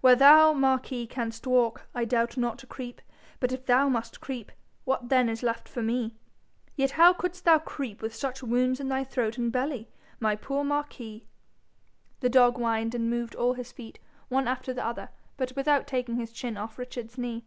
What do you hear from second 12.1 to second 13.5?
The dog whined, and moved